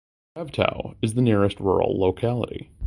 [0.35, 2.71] Ravtau is the nearest rural locality.